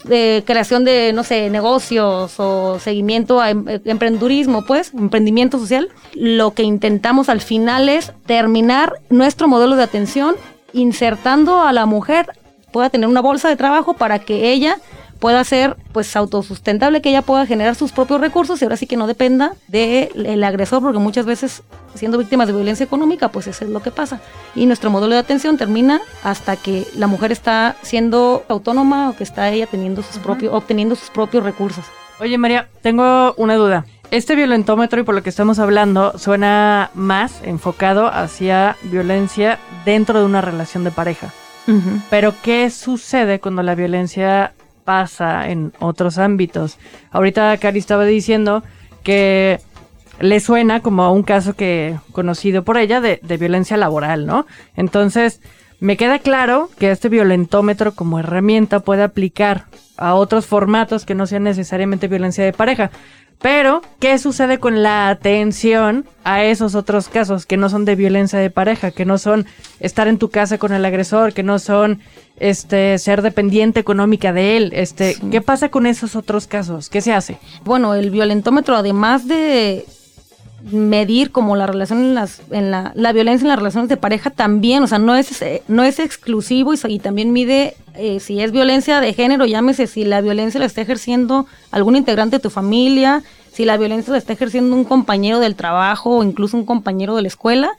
[0.47, 6.63] creación de, no sé, negocios o seguimiento a em, emprendurismo, pues, emprendimiento social, lo que
[6.63, 10.35] intentamos al final es terminar nuestro modelo de atención
[10.73, 12.27] insertando a la mujer
[12.71, 14.77] pueda tener una bolsa de trabajo para que ella
[15.19, 18.97] pueda ser pues autosustentable, que ella pueda generar sus propios recursos y ahora sí que
[18.97, 21.61] no dependa del agresor, porque muchas veces
[21.93, 24.19] siendo víctimas de violencia económica, pues eso es lo que pasa.
[24.55, 29.23] Y nuestro modelo de atención termina hasta que la mujer está siendo autónoma o que
[29.23, 31.85] está ella teniendo sus propios, obteniendo sus propios recursos.
[32.19, 33.85] Oye María, tengo una duda.
[34.11, 40.25] Este violentómetro y por lo que estamos hablando suena más enfocado hacia violencia dentro de
[40.25, 41.29] una relación de pareja.
[42.09, 44.51] Pero ¿qué sucede cuando la violencia
[44.83, 46.77] pasa en otros ámbitos?
[47.11, 48.63] Ahorita Cari estaba diciendo
[49.03, 49.61] que
[50.19, 54.45] le suena como a un caso que conocido por ella de, de violencia laboral, ¿no?
[54.75, 55.39] Entonces,
[55.79, 61.25] me queda claro que este violentómetro como herramienta puede aplicar a otros formatos que no
[61.25, 62.91] sean necesariamente violencia de pareja.
[63.41, 68.37] Pero, ¿qué sucede con la atención a esos otros casos que no son de violencia
[68.37, 69.47] de pareja, que no son
[69.79, 72.01] estar en tu casa con el agresor, que no son
[72.37, 74.71] este ser dependiente económica de él?
[74.75, 76.89] Este, ¿qué pasa con esos otros casos?
[76.89, 77.39] ¿Qué se hace?
[77.63, 79.85] Bueno, el violentómetro además de
[80.71, 84.29] medir como la relación en las en la, la violencia en las relaciones de pareja
[84.29, 89.01] también, o sea, no es no es exclusivo y, también mide eh, si es violencia
[89.01, 93.65] de género, llámese si la violencia la está ejerciendo algún integrante de tu familia, si
[93.65, 97.27] la violencia la está ejerciendo un compañero del trabajo o incluso un compañero de la
[97.27, 97.71] escuela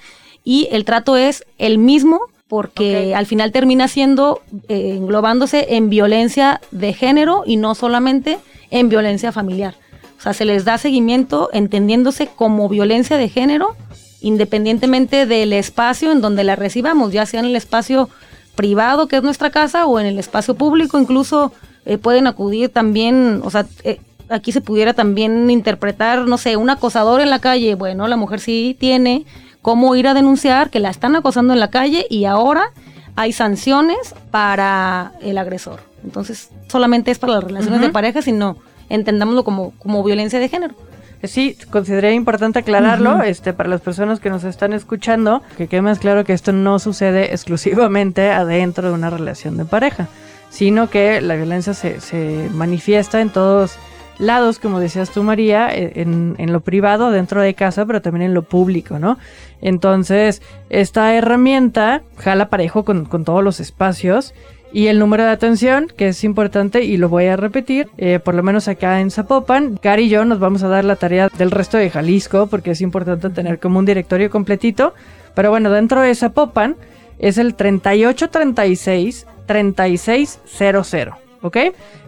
[0.45, 6.61] y el trato es el mismo porque al final termina siendo eh, englobándose en violencia
[6.71, 8.38] de género y no solamente
[8.71, 9.75] en violencia familiar.
[10.22, 13.74] O sea, se les da seguimiento entendiéndose como violencia de género,
[14.20, 18.08] independientemente del espacio en donde la recibamos, ya sea en el espacio
[18.54, 21.52] privado, que es nuestra casa, o en el espacio público, incluso
[21.87, 26.70] eh, pueden acudir también, o sea, eh, aquí se pudiera también interpretar, no sé, un
[26.70, 29.26] acosador en la calle, bueno, la mujer sí tiene
[29.61, 32.70] cómo ir a denunciar que la están acosando en la calle y ahora
[33.16, 35.80] hay sanciones para el agresor.
[36.04, 38.56] Entonces, solamente es para las relaciones de pareja, sino
[38.92, 40.74] entendámoslo como, como violencia de género.
[41.22, 45.83] Eh, sí, consideré importante aclararlo este, para las personas que nos están escuchando, que quede
[45.83, 50.09] más claro que esto no sucede exclusivamente adentro de una relación de pareja,
[50.50, 53.78] sino que la violencia se, se manifiesta en todos
[54.18, 58.22] lados, como decías tú, María, e, en, en, lo privado, dentro de casa, pero también
[58.26, 59.16] en lo público, ¿no?
[59.61, 64.35] Entonces, esta herramienta jala parejo con, con todos los espacios
[64.72, 68.35] y el número de atención, que es importante y lo voy a repetir, eh, por
[68.35, 71.50] lo menos acá en Zapopan, Cari y yo nos vamos a dar la tarea del
[71.50, 74.94] resto de Jalisco, porque es importante tener como un directorio completito.
[75.35, 76.76] Pero bueno, dentro de Zapopan
[77.18, 81.14] es el 3836 3600.
[81.42, 81.56] ¿ok?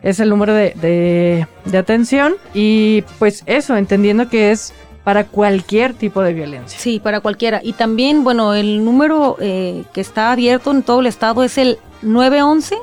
[0.03, 4.73] Es el número de, de, de, atención y pues eso, entendiendo que es
[5.05, 6.79] para cualquier tipo de violencia.
[6.79, 7.61] Sí, para cualquiera.
[7.63, 11.79] Y también, bueno, el número eh, que está abierto en todo el estado es el
[12.03, 12.77] 911,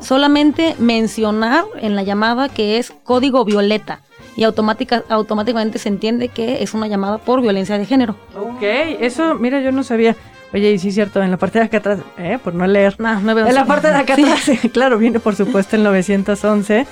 [0.00, 4.00] solamente mencionar en la llamada que es código violeta
[4.36, 8.16] y automática, automáticamente se entiende que es una llamada por violencia de género.
[8.38, 10.16] Ok, eso, mira, yo no sabía.
[10.52, 12.38] Oye, y sí es cierto, en la parte de acá atrás, ¿eh?
[12.42, 12.96] Por no leer.
[12.98, 14.22] No, no En la parte de acá Sí.
[14.24, 16.86] atrás, claro, viene por supuesto el 911.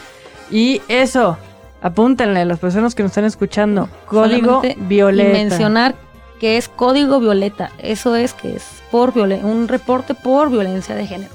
[0.50, 1.36] Y eso,
[1.82, 3.88] apúntenle a las personas que nos están escuchando.
[4.06, 5.28] Código Solamente violeta.
[5.28, 5.94] Y mencionar
[6.40, 7.70] que es código violeta.
[7.78, 11.32] Eso es que es por violen- un reporte por violencia de género.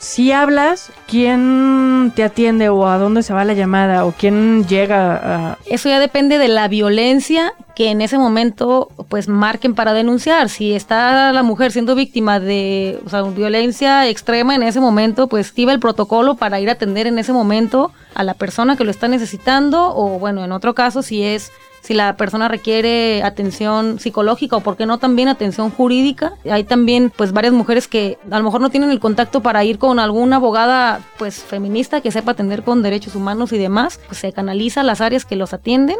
[0.00, 5.12] Si hablas, ¿quién te atiende o a dónde se va la llamada o quién llega
[5.52, 5.58] a...
[5.66, 10.48] Eso ya depende de la violencia que en ese momento pues marquen para denunciar.
[10.48, 15.48] Si está la mujer siendo víctima de o sea, violencia extrema en ese momento, pues
[15.50, 18.90] activa el protocolo para ir a atender en ese momento a la persona que lo
[18.90, 24.56] está necesitando o bueno, en otro caso si es si la persona requiere atención psicológica
[24.56, 26.34] o por qué no también atención jurídica.
[26.50, 29.78] Hay también pues varias mujeres que a lo mejor no tienen el contacto para ir
[29.78, 34.00] con alguna abogada pues feminista que sepa atender con derechos humanos y demás.
[34.06, 35.96] Pues se canaliza las áreas que los atienden.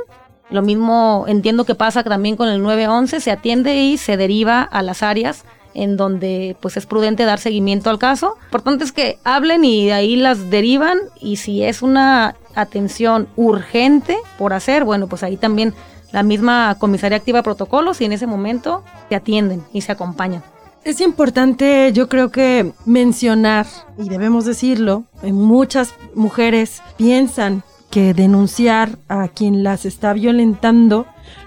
[0.51, 4.83] Lo mismo entiendo que pasa también con el 911, se atiende y se deriva a
[4.83, 8.37] las áreas en donde pues es prudente dar seguimiento al caso.
[8.38, 13.28] Lo importante es que hablen y de ahí las derivan y si es una atención
[13.37, 15.74] urgente por hacer, bueno, pues ahí también
[16.12, 20.42] la misma comisaría activa protocolos y en ese momento se atienden y se acompañan.
[20.83, 23.66] Es importante, yo creo que mencionar,
[23.98, 31.06] y debemos decirlo, muchas mujeres piensan que denunciar a quien las está violentando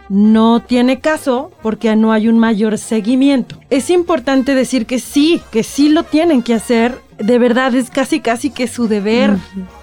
[0.09, 3.57] no tiene caso porque no hay un mayor seguimiento.
[3.69, 6.99] Es importante decir que sí, que sí lo tienen que hacer.
[7.17, 9.37] De verdad es casi casi que su deber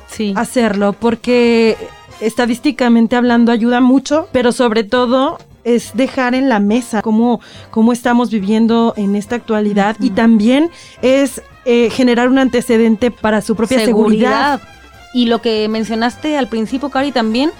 [0.08, 0.34] Sí.
[0.36, 1.76] hacerlo porque
[2.20, 8.30] estadísticamente hablando ayuda mucho, pero sobre todo es dejar en la mesa cómo, cómo estamos
[8.30, 10.70] viviendo en esta actualidad y también
[11.02, 14.60] es eh, generar un antecedente para su propia seguridad.
[15.12, 17.50] Y lo que mencionaste al principio, Cari, también,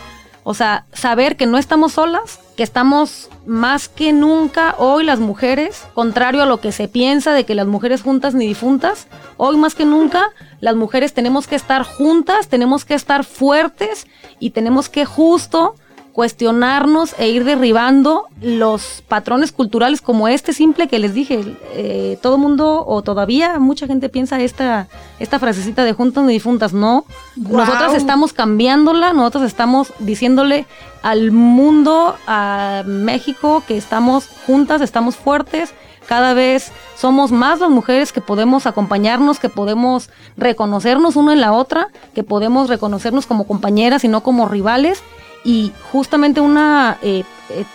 [0.42, 5.86] o sea, saber que no estamos solas, que estamos más que nunca hoy las mujeres,
[5.94, 9.74] contrario a lo que se piensa de que las mujeres juntas ni difuntas, hoy más
[9.74, 14.06] que nunca las mujeres tenemos que estar juntas, tenemos que estar fuertes
[14.38, 15.74] y tenemos que justo
[16.12, 21.56] cuestionarnos e ir derribando los patrones culturales como este simple que les dije.
[21.74, 26.72] Eh, todo mundo o todavía mucha gente piensa esta, esta frasecita de juntas ni difuntas.
[26.72, 27.04] No,
[27.36, 27.64] Guau.
[27.64, 30.66] nosotras estamos cambiándola, nosotros estamos diciéndole
[31.02, 35.72] al mundo, a México, que estamos juntas, estamos fuertes.
[36.06, 41.52] Cada vez somos más las mujeres que podemos acompañarnos, que podemos reconocernos una en la
[41.52, 45.02] otra, que podemos reconocernos como compañeras y no como rivales.
[45.44, 46.58] Y justamente un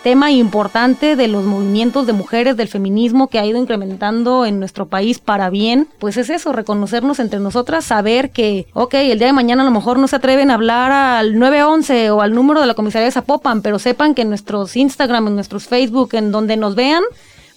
[0.02, 4.86] tema importante de los movimientos de mujeres, del feminismo que ha ido incrementando en nuestro
[4.86, 9.32] país para bien, pues es eso, reconocernos entre nosotras, saber que, ok, el día de
[9.32, 12.66] mañana a lo mejor no se atreven a hablar al 911 o al número de
[12.66, 16.56] la comisaría de Zapopan, pero sepan que en nuestros Instagram, en nuestros Facebook, en donde
[16.56, 17.02] nos vean,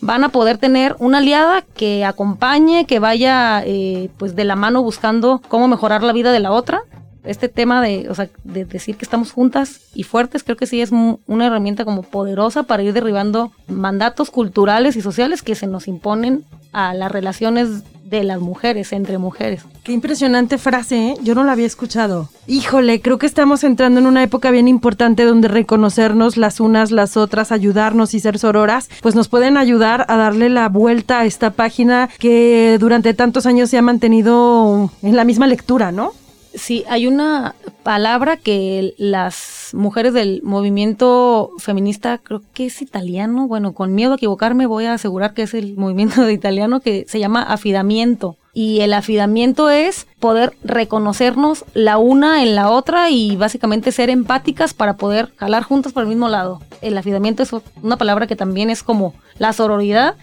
[0.01, 4.81] van a poder tener una aliada que acompañe, que vaya eh, pues de la mano
[4.81, 6.83] buscando cómo mejorar la vida de la otra.
[7.23, 10.81] Este tema de, o sea, de decir que estamos juntas y fuertes, creo que sí
[10.81, 15.87] es una herramienta como poderosa para ir derribando mandatos culturales y sociales que se nos
[15.87, 19.63] imponen a las relaciones de las mujeres, entre mujeres.
[19.83, 21.15] Qué impresionante frase, ¿eh?
[21.21, 22.29] yo no la había escuchado.
[22.47, 27.17] Híjole, creo que estamos entrando en una época bien importante donde reconocernos las unas, las
[27.17, 31.51] otras, ayudarnos y ser sororas, pues nos pueden ayudar a darle la vuelta a esta
[31.51, 36.13] página que durante tantos años se ha mantenido en la misma lectura, ¿no?
[36.59, 43.73] Sí, hay una palabra que las mujeres del movimiento feminista, creo que es italiano, bueno,
[43.73, 47.17] con miedo a equivocarme voy a asegurar que es el movimiento de italiano que se
[47.19, 48.35] llama afidamiento.
[48.53, 54.73] Y el afidamiento es poder reconocernos la una en la otra y básicamente ser empáticas
[54.73, 56.61] para poder jalar juntas por el mismo lado.
[56.81, 60.15] El afidamiento es una palabra que también es como la sororidad,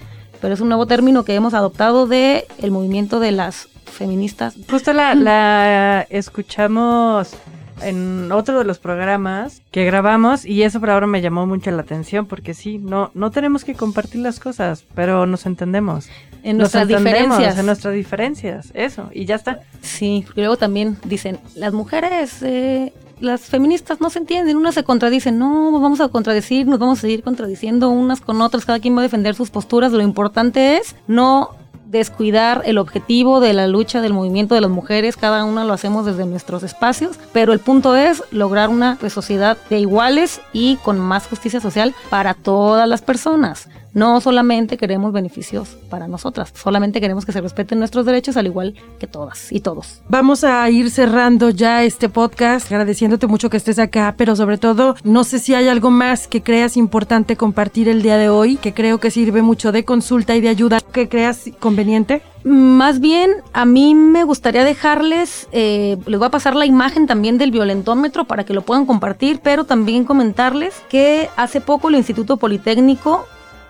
[0.42, 4.92] pero es un nuevo término que hemos adoptado de el movimiento de las feministas Justo
[4.92, 7.36] la, la escuchamos
[7.82, 11.82] en otro de los programas que grabamos y eso por ahora me llamó mucho la
[11.82, 16.08] atención porque sí, no, no tenemos que compartir las cosas, pero nos entendemos.
[16.42, 17.58] en Nos nuestras entendemos diferencias.
[17.58, 19.60] En nuestras diferencias, eso, y ya está.
[19.82, 24.84] Sí, porque luego también dicen, las mujeres, eh, las feministas no se entienden, unas se
[24.84, 28.96] contradicen, no, vamos a contradecir, nos vamos a seguir contradiciendo unas con otras, cada quien
[28.96, 31.55] va a defender sus posturas, lo importante es no
[31.86, 36.04] descuidar el objetivo de la lucha del movimiento de las mujeres, cada una lo hacemos
[36.04, 40.98] desde nuestros espacios, pero el punto es lograr una pues, sociedad de iguales y con
[40.98, 43.68] más justicia social para todas las personas.
[43.96, 48.74] No solamente queremos beneficios para nosotras, solamente queremos que se respeten nuestros derechos al igual
[48.98, 50.02] que todas y todos.
[50.10, 54.96] Vamos a ir cerrando ya este podcast, agradeciéndote mucho que estés acá, pero sobre todo,
[55.02, 58.74] no sé si hay algo más que creas importante compartir el día de hoy, que
[58.74, 62.20] creo que sirve mucho de consulta y de ayuda, que creas conveniente.
[62.44, 67.38] Más bien, a mí me gustaría dejarles, eh, les voy a pasar la imagen también
[67.38, 72.36] del violentómetro para que lo puedan compartir, pero también comentarles que hace poco el Instituto
[72.36, 73.24] Politécnico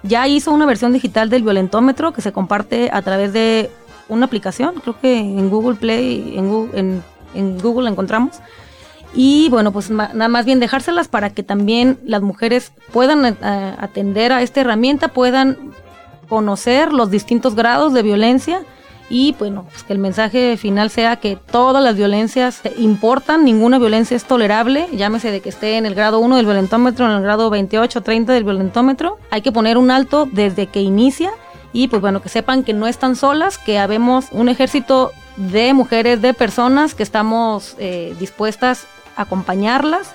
[0.06, 3.70] ya hizo una versión digital del violentómetro que se comparte a través de
[4.08, 7.02] una aplicación, creo que en Google Play, en Google,
[7.34, 8.36] en, Google la encontramos.
[9.14, 13.36] Y bueno, pues nada más bien dejárselas para que también las mujeres puedan eh,
[13.78, 15.72] atender a esta herramienta, puedan
[16.28, 18.62] conocer los distintos grados de violencia
[19.08, 24.16] y bueno, pues que el mensaje final sea que todas las violencias importan, ninguna violencia
[24.16, 27.50] es tolerable, llámese de que esté en el grado 1 del violentómetro, en el grado
[27.50, 31.30] 28 30 del violentómetro, hay que poner un alto desde que inicia
[31.72, 36.22] y pues bueno, que sepan que no están solas, que habemos un ejército de mujeres,
[36.22, 38.86] de personas que estamos eh, dispuestas
[39.16, 40.14] a acompañarlas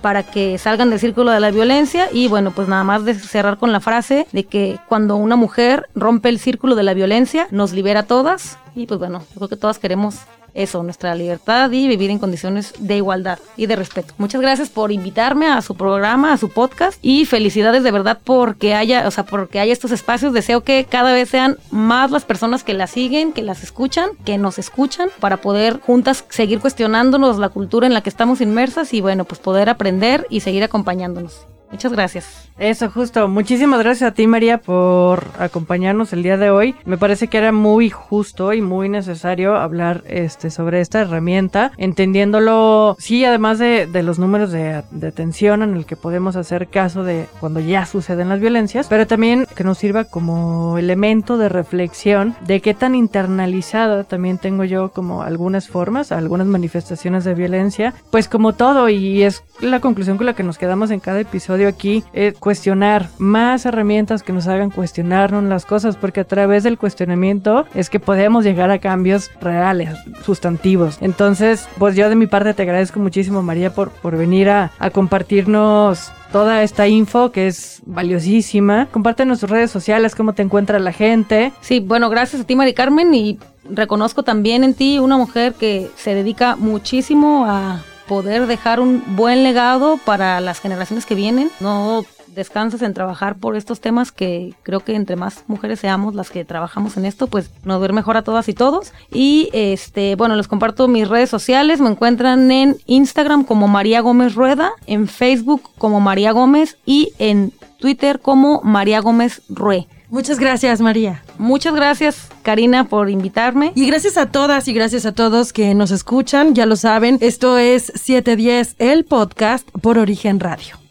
[0.00, 3.58] para que salgan del círculo de la violencia y bueno, pues nada más de cerrar
[3.58, 7.72] con la frase de que cuando una mujer rompe el círculo de la violencia, nos
[7.72, 10.16] libera a todas y pues bueno, yo creo que todas queremos
[10.54, 14.14] eso, nuestra libertad y vivir en condiciones de igualdad y de respeto.
[14.18, 18.74] Muchas gracias por invitarme a su programa, a su podcast y felicidades de verdad porque
[18.74, 20.32] haya, o sea, porque hay estos espacios.
[20.32, 24.38] Deseo que cada vez sean más las personas que las siguen, que las escuchan, que
[24.38, 29.00] nos escuchan para poder juntas seguir cuestionándonos la cultura en la que estamos inmersas y
[29.00, 31.46] bueno, pues poder aprender y seguir acompañándonos.
[31.70, 32.50] Muchas gracias.
[32.58, 33.28] Eso, justo.
[33.28, 36.74] Muchísimas gracias a ti, María, por acompañarnos el día de hoy.
[36.84, 42.96] Me parece que era muy justo y muy necesario hablar este, sobre esta herramienta, entendiéndolo,
[42.98, 47.04] sí, además de, de los números de, de, atención en el que podemos hacer caso
[47.04, 52.34] de cuando ya suceden las violencias, pero también que nos sirva como elemento de reflexión
[52.46, 58.28] de qué tan internalizada también tengo yo como algunas formas, algunas manifestaciones de violencia, pues
[58.28, 62.04] como todo, y es la conclusión con la que nos quedamos en cada episodio aquí,
[62.12, 67.66] es cuestionar más herramientas que nos hagan cuestionarnos las cosas, porque a través del cuestionamiento
[67.74, 69.90] es que podemos llegar a cambios reales,
[70.24, 70.98] sustantivos.
[71.00, 74.90] Entonces, pues yo de mi parte te agradezco muchísimo, María, por, por venir a, a
[74.90, 78.86] compartirnos toda esta info que es valiosísima.
[78.90, 81.52] Comparte en tus redes sociales cómo te encuentra la gente.
[81.60, 83.38] Sí, bueno, gracias a ti, Mari Carmen, y
[83.68, 89.44] reconozco también en ti una mujer que se dedica muchísimo a poder dejar un buen
[89.44, 91.48] legado para las generaciones que vienen.
[91.60, 92.04] No
[92.34, 96.44] descansas en trabajar por estos temas que creo que entre más mujeres seamos las que
[96.44, 98.92] trabajamos en esto, pues nos ver mejor a todas y todos.
[99.12, 101.80] Y este, bueno, les comparto mis redes sociales.
[101.80, 107.52] Me encuentran en Instagram como María Gómez Rueda, en Facebook como María Gómez y en
[107.78, 109.86] Twitter como María Gómez Rue.
[110.10, 111.22] Muchas gracias, María.
[111.38, 113.72] Muchas gracias, Karina, por invitarme.
[113.76, 116.54] Y gracias a todas y gracias a todos que nos escuchan.
[116.54, 120.89] Ya lo saben, esto es 710, el podcast por Origen Radio.